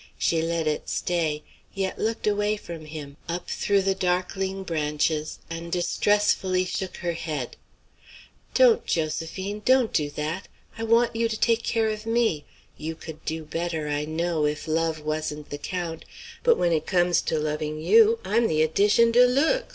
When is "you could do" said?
12.77-13.43